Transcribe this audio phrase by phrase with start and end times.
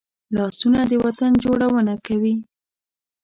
[0.37, 2.35] لاسونه د وطن جوړونه کوي